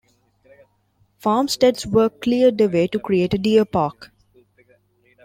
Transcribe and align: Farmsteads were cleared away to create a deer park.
Farmsteads 1.19 1.85
were 1.85 2.09
cleared 2.09 2.59
away 2.59 2.87
to 2.87 2.97
create 2.97 3.35
a 3.35 3.37
deer 3.37 3.65
park. 3.65 4.11